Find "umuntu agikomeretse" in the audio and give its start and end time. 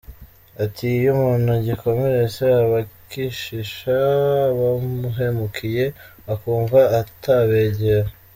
1.15-2.43